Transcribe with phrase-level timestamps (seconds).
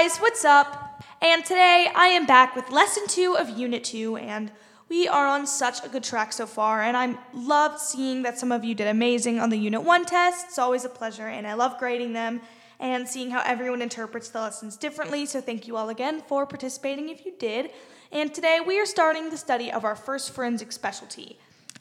[0.00, 1.02] guys, what's up?
[1.20, 4.52] And today I am back with lesson two of Unit 2, and
[4.88, 6.82] we are on such a good track so far.
[6.82, 10.46] And I love seeing that some of you did amazing on the Unit 1 test.
[10.50, 12.40] It's always a pleasure, and I love grading them
[12.78, 15.26] and seeing how everyone interprets the lessons differently.
[15.26, 17.72] So thank you all again for participating if you did.
[18.12, 21.40] And today we are starting the study of our first forensic specialty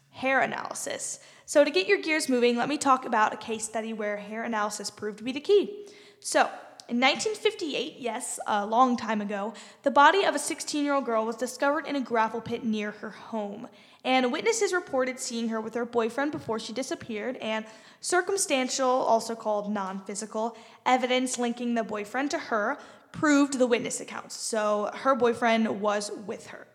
[0.09, 1.19] hair analysis.
[1.45, 4.43] So, to get your gears moving, let me talk about a case study where hair
[4.43, 5.85] analysis proved to be the key.
[6.19, 6.49] So,
[6.89, 11.25] in 1958, yes, a long time ago, the body of a 16 year old girl
[11.25, 13.67] was discovered in a gravel pit near her home.
[14.05, 17.65] And witnesses reported seeing her with her boyfriend before she disappeared, and
[17.99, 20.55] circumstantial, also called non physical,
[20.85, 22.77] evidence linking the boyfriend to her
[23.11, 24.35] proved the witness accounts.
[24.35, 26.67] So her boyfriend was with her.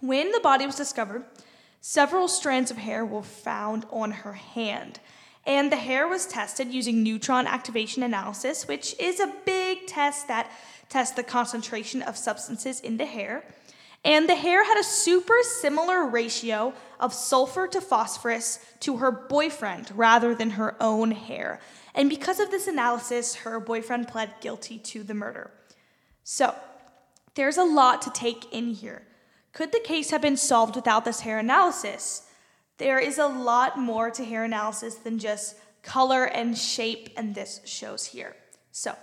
[0.00, 1.24] When the body was discovered,
[1.80, 4.98] several strands of hair were found on her hand.
[5.46, 10.50] And the hair was tested using neutron activation analysis, which is a big test that
[10.88, 13.44] tests the concentration of substances in the hair.
[14.04, 19.90] And the hair had a super similar ratio of sulfur to phosphorus to her boyfriend
[19.94, 21.60] rather than her own hair.
[21.94, 25.50] And because of this analysis, her boyfriend pled guilty to the murder.
[26.22, 26.54] So,
[27.34, 29.02] there's a lot to take in here.
[29.52, 32.28] Could the case have been solved without this hair analysis?
[32.78, 37.60] There is a lot more to hair analysis than just color and shape, and this
[37.64, 38.34] shows here.
[38.72, 38.96] So,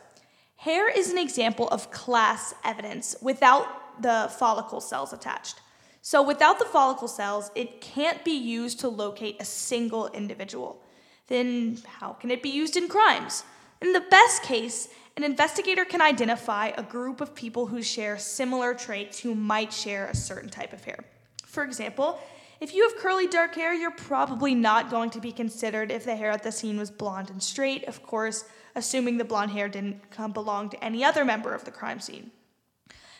[0.57, 5.61] hair is an example of class evidence without the follicle cells attached.
[6.01, 10.83] So, without the follicle cells, it can't be used to locate a single individual.
[11.27, 13.43] Then, how can it be used in crimes?
[13.81, 18.73] In the best case, an investigator can identify a group of people who share similar
[18.73, 21.03] traits who might share a certain type of hair.
[21.45, 22.19] For example,
[22.61, 26.15] if you have curly dark hair, you're probably not going to be considered if the
[26.15, 28.45] hair at the scene was blonde and straight, of course,
[28.75, 29.99] assuming the blonde hair didn't
[30.33, 32.29] belong to any other member of the crime scene.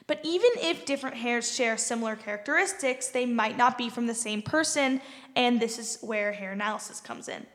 [0.06, 4.44] But even if different hairs share similar characteristics, they might not be from the same
[4.44, 5.02] person,
[5.36, 7.46] and this is where hair analysis comes in.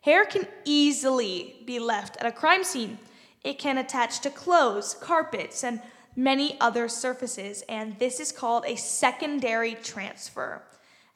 [0.00, 2.98] Hair can easily be left at a crime scene.
[3.44, 5.82] It can attach to clothes, carpets, and
[6.14, 10.62] many other surfaces, and this is called a secondary transfer.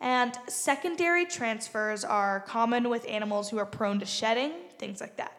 [0.01, 5.37] And secondary transfers are common with animals who are prone to shedding, things like that.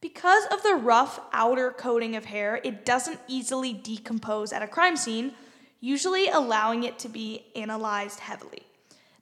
[0.00, 4.96] Because of the rough outer coating of hair, it doesn't easily decompose at a crime
[4.96, 5.32] scene,
[5.80, 8.62] usually allowing it to be analyzed heavily.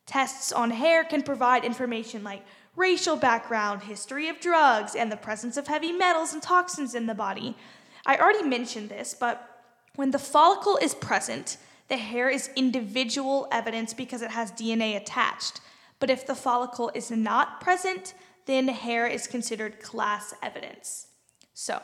[0.07, 2.43] Tests on hair can provide information like
[2.77, 7.15] racial background, history of drugs, and the presence of heavy metals and toxins in the
[7.15, 7.57] body.
[8.05, 9.63] I already mentioned this, but
[9.95, 11.57] when the follicle is present,
[11.89, 15.61] the hair is individual evidence because it has DNA attached.
[15.99, 18.15] But if the follicle is not present,
[18.47, 21.09] then hair is considered class evidence.
[21.55, 21.81] So,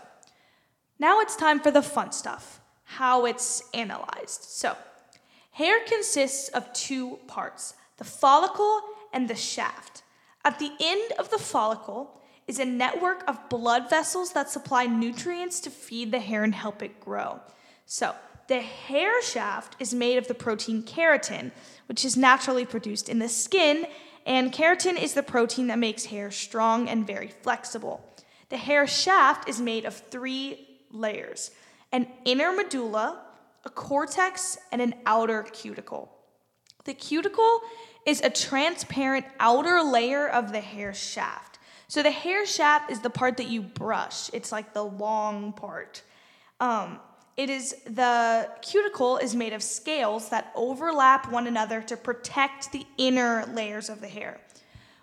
[0.99, 2.61] now it's time for the fun stuff
[2.97, 4.43] how it's analyzed.
[4.43, 4.77] So,
[5.53, 8.81] hair consists of two parts the follicle
[9.13, 10.03] and the shaft.
[10.45, 15.61] At the end of the follicle is a network of blood vessels that supply nutrients
[15.61, 17.41] to feed the hair and help it grow.
[17.87, 18.15] So,
[18.51, 21.53] the hair shaft is made of the protein keratin,
[21.87, 23.87] which is naturally produced in the skin,
[24.27, 28.05] and keratin is the protein that makes hair strong and very flexible.
[28.49, 31.53] The hair shaft is made of three layers
[31.93, 33.23] an inner medulla,
[33.65, 36.11] a cortex, and an outer cuticle.
[36.87, 37.61] The cuticle
[38.05, 41.61] is a transparent outer layer of the hair shaft.
[41.87, 46.03] So the hair shaft is the part that you brush, it's like the long part.
[46.59, 46.99] Um,
[47.37, 52.87] it is the cuticle is made of scales that overlap one another to protect the
[52.99, 54.41] inner layers of the hair.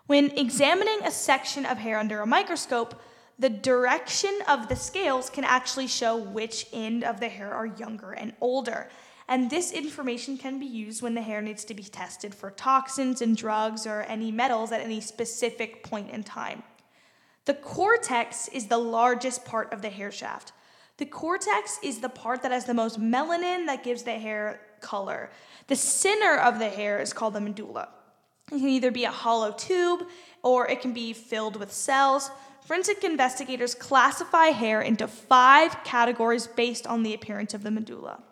[0.07, 3.01] When examining a section of hair under a microscope,
[3.39, 8.13] the direction of the scales can actually show which end of the hair are younger
[8.13, 8.89] and older.
[9.27, 13.21] And this information can be used when the hair needs to be tested for toxins
[13.21, 16.63] and drugs or any metals at any specific point in time.
[17.45, 20.53] The cortex is the largest part of the hair shaft.
[20.97, 25.29] The cortex is the part that has the most melanin that gives the hair color.
[25.67, 27.89] The center of the hair is called the medulla.
[28.51, 30.07] It can either be a hollow tube
[30.41, 32.31] or it can be filled with cells.
[32.65, 38.23] Forensic investigators classify hair into five categories based on the appearance of the medulla.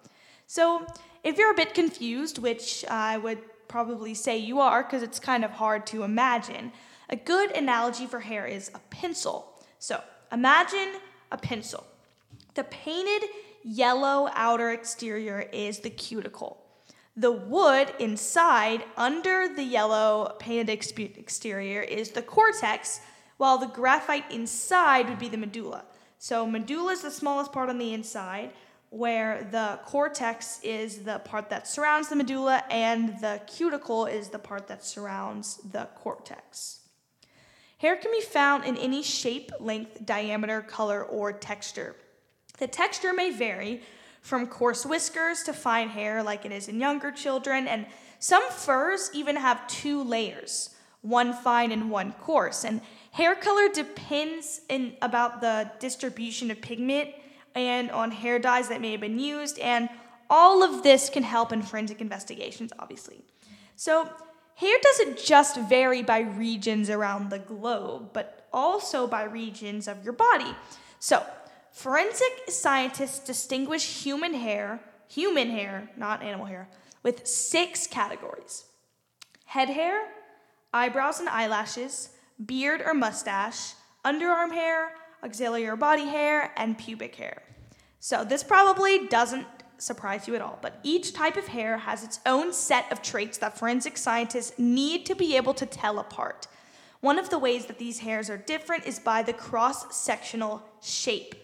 [0.47, 0.85] So,
[1.23, 5.44] if you're a bit confused, which I would probably say you are because it's kind
[5.44, 6.71] of hard to imagine,
[7.09, 9.53] a good analogy for hair is a pencil.
[9.79, 10.01] So,
[10.31, 10.94] imagine
[11.31, 11.85] a pencil.
[12.56, 13.30] The painted
[13.63, 16.62] yellow outer exterior is the cuticle.
[17.18, 23.00] The wood inside, under the yellow painted exterior, is the cortex,
[23.38, 25.86] while the graphite inside would be the medulla.
[26.18, 28.52] So, medulla is the smallest part on the inside.
[28.96, 34.40] where the cortex is the part that surrounds the medulla and the cuticle is the
[34.40, 36.80] part that surrounds the cortex.
[37.80, 41.96] Hair can be found in any shape, length, diameter, color, or texture.
[42.57, 43.81] The texture may vary
[44.22, 47.86] from coarse whiskers to fine hair, like it is in younger children, and
[48.19, 50.72] some furs even have two layers
[51.02, 52.66] one fine and one coarse.
[52.66, 52.81] And
[53.12, 57.12] hair color depends in about the distribution of pigment
[57.54, 59.88] and on hair dyes that may have been used, and
[60.30, 63.24] all of this can help in forensic investigations, obviously.
[63.75, 64.10] So,
[64.56, 70.13] hair doesn't just vary by regions around the globe, but also by regions of your
[70.13, 70.56] body.
[71.00, 71.24] So,
[71.75, 74.80] forensic scientists distinguish human hair,
[75.10, 76.69] human hair, not animal hair,
[77.04, 78.63] with six categories
[79.44, 80.07] head hair,
[80.74, 82.10] eyebrows and eyelashes,
[82.45, 83.74] beard or mustache,
[84.04, 84.92] underarm hair,
[85.24, 87.44] auxiliary or body hair, and pubic hair.
[88.00, 89.45] So, this probably doesn't
[89.78, 93.38] surprise you at all, but each type of hair has its own set of traits
[93.39, 96.48] that forensic scientists need to be able to tell apart.
[97.01, 101.36] One of the ways that these hairs are different is by the cross sectional shape.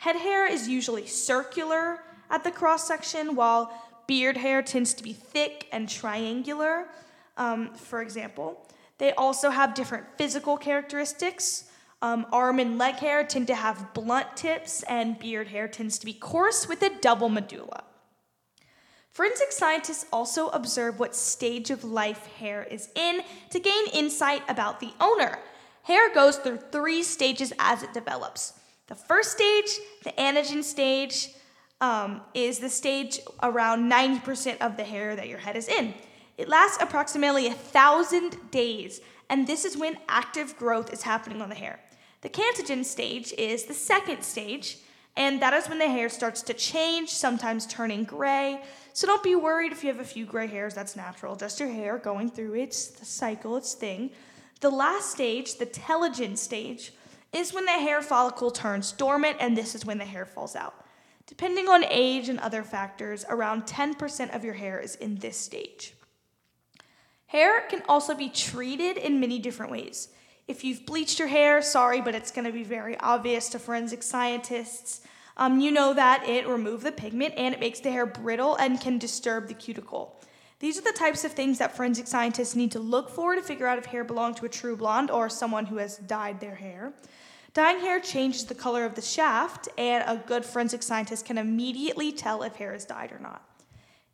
[0.00, 2.00] Head hair is usually circular
[2.30, 3.70] at the cross section, while
[4.06, 6.88] beard hair tends to be thick and triangular,
[7.36, 8.66] um, for example.
[8.96, 11.64] They also have different physical characteristics.
[12.00, 16.06] Um, arm and leg hair tend to have blunt tips, and beard hair tends to
[16.06, 17.84] be coarse with a double medulla.
[19.10, 23.20] Forensic scientists also observe what stage of life hair is in
[23.50, 25.40] to gain insight about the owner.
[25.82, 28.54] Hair goes through three stages as it develops.
[28.90, 31.28] The first stage, the anagen stage,
[31.80, 35.94] um, is the stage around 90% of the hair that your head is in.
[36.36, 41.48] It lasts approximately a thousand days, and this is when active growth is happening on
[41.48, 41.78] the hair.
[42.22, 44.78] The catagen stage is the second stage,
[45.16, 48.60] and that is when the hair starts to change, sometimes turning gray.
[48.92, 51.36] So don't be worried if you have a few gray hairs, that's natural.
[51.36, 54.10] Just your hair going through its cycle, its thing.
[54.60, 56.92] The last stage, the telogen stage,
[57.32, 60.84] is when the hair follicle turns dormant, and this is when the hair falls out.
[61.26, 65.94] Depending on age and other factors, around 10% of your hair is in this stage.
[67.26, 70.08] Hair can also be treated in many different ways.
[70.48, 74.02] If you've bleached your hair, sorry, but it's going to be very obvious to forensic
[74.02, 75.02] scientists.
[75.36, 78.80] Um, you know that it removes the pigment and it makes the hair brittle and
[78.80, 80.20] can disturb the cuticle.
[80.58, 83.68] These are the types of things that forensic scientists need to look for to figure
[83.68, 86.92] out if hair belonged to a true blonde or someone who has dyed their hair.
[87.52, 92.12] Dyeing hair changes the color of the shaft, and a good forensic scientist can immediately
[92.12, 93.42] tell if hair is dyed or not.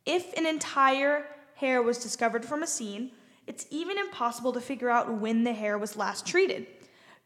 [0.05, 1.25] If an entire
[1.55, 3.11] hair was discovered from a scene,
[3.45, 6.65] it's even impossible to figure out when the hair was last treated.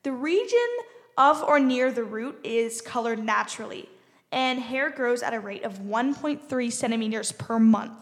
[0.04, 0.60] The region
[1.18, 3.88] of or near the root is colored naturally,
[4.31, 7.94] and hair grows at a rate of 1.3 centimeters per month.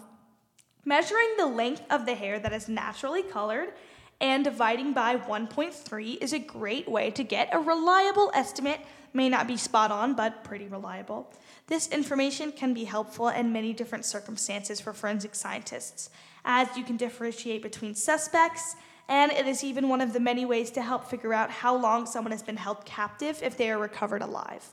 [0.83, 3.73] Measuring the length of the hair that is naturally colored
[4.21, 8.79] and dividing by 1.3 is a great way to get a reliable estimate.
[9.13, 11.31] May not be spot on, but pretty reliable.
[11.67, 16.09] This information can be helpful in many different circumstances for forensic scientists,
[16.43, 18.75] as you can differentiate between suspects,
[19.07, 22.05] and it is even one of the many ways to help figure out how long
[22.05, 24.65] someone has been held captive if they are recovered alive.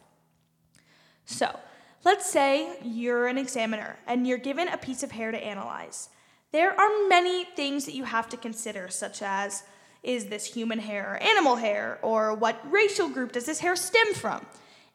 [1.25, 1.59] So,
[2.05, 6.11] let's say you're an examiner and you're given a piece of hair to analyze.
[6.53, 9.65] There are many things that you have to consider, such as
[10.03, 14.15] is this human hair or animal hair, or what racial group does this hair stem
[14.15, 14.47] from?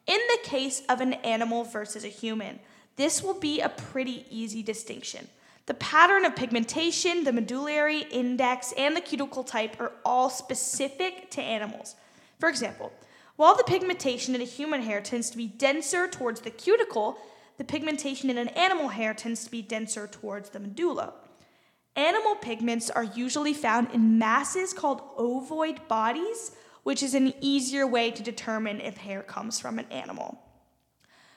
[0.06, 2.58] In the case of an animal versus a human,
[2.96, 5.28] this will be a pretty easy distinction.
[5.66, 11.42] The pattern of pigmentation, the medullary index, and the cuticle type are all specific to
[11.42, 11.94] animals.
[12.40, 12.92] For example,
[13.36, 17.16] while the pigmentation in a human hair tends to be denser towards the cuticle,
[17.58, 21.12] the pigmentation in an animal hair tends to be denser towards the medulla.
[22.42, 26.50] Pigments are usually found in masses called ovoid bodies,
[26.82, 30.38] which is an easier way to determine if hair comes from an animal.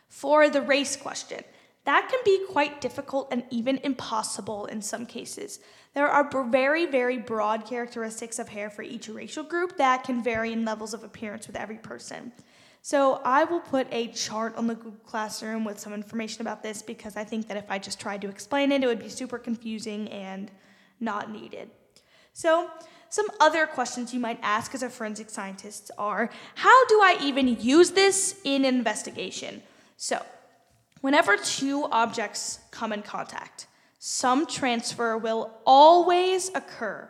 [0.10, 1.44] For the race question,
[1.86, 5.60] that can be quite difficult and even impossible in some cases.
[5.94, 10.52] There are very, very broad characteristics of hair for each racial group that can vary
[10.52, 12.32] in levels of appearance with every person.
[12.82, 16.82] So I will put a chart on the Google Classroom with some information about this
[16.82, 19.38] because I think that if I just tried to explain it, it would be super
[19.38, 20.50] confusing and
[21.00, 21.70] not needed.
[22.34, 22.70] So
[23.10, 27.48] some other questions you might ask as a forensic scientist are how do I even
[27.48, 29.64] use this in an investigation?
[29.96, 30.22] So,
[31.00, 33.68] whenever two objects come in contact,
[34.00, 37.10] some transfer will always occur,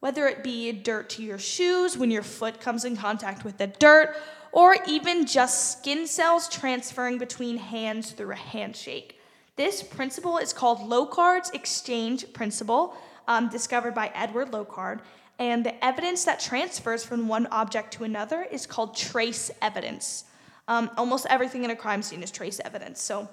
[0.00, 3.66] whether it be dirt to your shoes when your foot comes in contact with the
[3.66, 4.16] dirt,
[4.52, 9.20] or even just skin cells transferring between hands through a handshake.
[9.56, 12.96] This principle is called Locard's exchange principle,
[13.28, 15.00] um, discovered by Edward Locard,
[15.38, 20.24] and the evidence that transfers from one object to another is called trace evidence.
[20.68, 23.02] Um, almost everything in a crime scene is trace evidence.
[23.02, 23.28] So,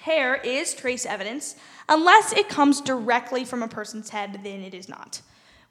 [0.00, 1.56] hair is trace evidence.
[1.88, 5.22] Unless it comes directly from a person's head, then it is not.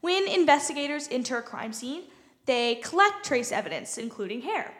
[0.02, 2.04] When investigators enter a crime scene,
[2.46, 4.74] they collect trace evidence, including hair.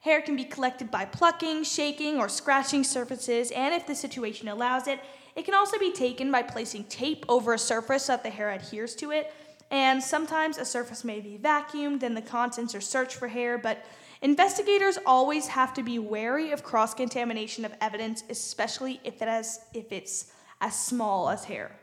[0.00, 4.88] Hair can be collected by plucking, shaking, or scratching surfaces, and if the situation allows
[4.88, 4.98] it,
[5.34, 8.50] it can also be taken by placing tape over a surface so that the hair
[8.50, 9.32] adheres to it.
[9.70, 13.84] And sometimes a surface may be vacuumed and the contents are searched for hair, but
[14.20, 19.60] investigators always have to be wary of cross contamination of evidence, especially if, it has,
[19.72, 21.74] if it's as small as hair.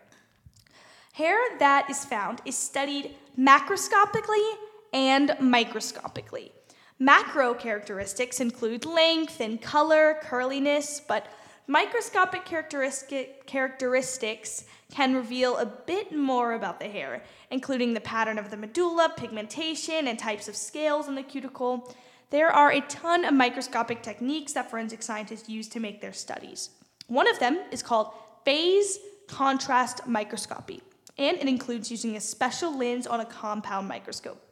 [1.13, 4.53] Hair that is found is studied macroscopically
[4.93, 6.51] and microscopically.
[6.99, 11.25] Macro characteristics include length and color, curliness, but
[11.69, 17.21] microscopic characteristic, characteristics can reveal a bit more about the hair,
[17.51, 21.95] including the pattern of the medulla, pigmentation, and types of scales in the cuticle.
[22.31, 26.71] There are a ton of microscopic techniques that forensic scientists use to make their studies.
[27.07, 28.97] One of them is called phase
[29.27, 30.81] contrast microscopy,
[31.19, 34.43] and it includes using a special lens on a compound microscope.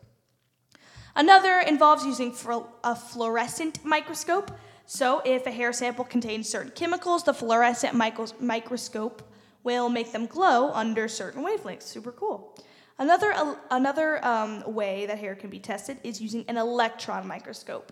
[1.15, 2.31] Another involves using
[2.83, 4.51] a fluorescent microscope.
[4.89, 7.93] So, if a hair sample contains certain chemicals, the fluorescent
[8.39, 9.21] microscope
[9.61, 11.83] will make them glow under certain wavelengths.
[11.83, 12.55] Super cool.
[12.97, 17.91] Another, uh, another um, way that hair can be tested is using an electron microscope.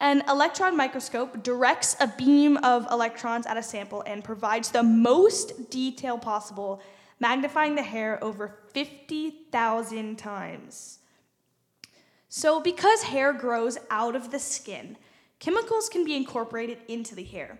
[0.00, 5.70] An electron microscope directs a beam of electrons at a sample and provides the most
[5.70, 6.82] detail possible,
[7.20, 10.98] magnifying the hair over 50,000 times.
[12.28, 14.98] So, because hair grows out of the skin,
[15.38, 17.58] chemicals can be incorporated into the hair.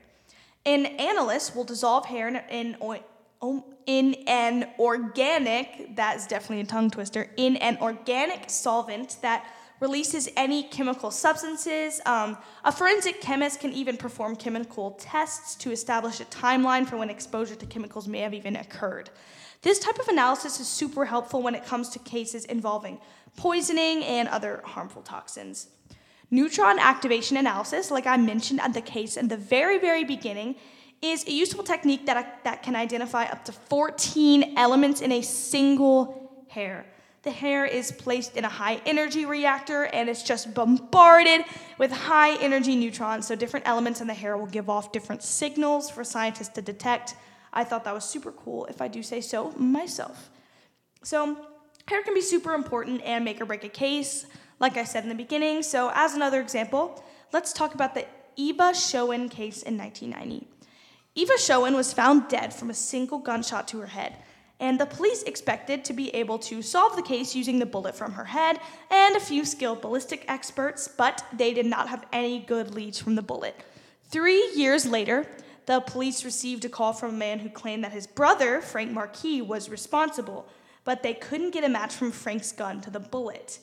[0.66, 7.28] An analyst will dissolve hair in, in, in an organic, that's definitely a tongue twister,
[7.36, 9.44] in an organic solvent that
[9.80, 12.00] releases any chemical substances.
[12.06, 17.10] Um, a forensic chemist can even perform chemical tests to establish a timeline for when
[17.10, 19.10] exposure to chemicals may have even occurred.
[19.62, 22.98] This type of analysis is super helpful when it comes to cases involving
[23.36, 25.68] poisoning and other harmful toxins.
[26.34, 30.56] Neutron activation analysis, like I mentioned at the case in the very, very beginning,
[31.00, 36.44] is a useful technique that, that can identify up to 14 elements in a single
[36.48, 36.86] hair.
[37.22, 41.42] The hair is placed in a high energy reactor and it's just bombarded
[41.78, 43.26] with high energy neutrons.
[43.26, 47.14] So, different elements in the hair will give off different signals for scientists to detect
[47.54, 50.30] I thought that was super cool, if I do say so myself.
[51.04, 51.36] So,
[51.86, 54.26] hair can be super important and make or break a case,
[54.60, 55.62] like I said in the beginning.
[55.62, 58.06] So, as another example, let's talk about the
[58.36, 60.46] Eva Shoen case in 1990.
[61.14, 64.16] Eva Shoen was found dead from a single gunshot to her head,
[64.58, 68.12] and the police expected to be able to solve the case using the bullet from
[68.12, 68.58] her head
[68.90, 73.14] and a few skilled ballistic experts, but they did not have any good leads from
[73.14, 73.54] the bullet.
[74.10, 75.26] Three years later,
[75.66, 79.40] the police received a call from a man who claimed that his brother, Frank Marquis,
[79.40, 80.46] was responsible,
[80.84, 83.58] but they couldn't get a match from Frank's gun to the bullet.